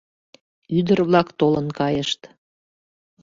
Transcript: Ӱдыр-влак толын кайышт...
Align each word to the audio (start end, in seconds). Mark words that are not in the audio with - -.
Ӱдыр-влак 0.77 1.27
толын 1.39 1.67
кайышт... 1.79 2.21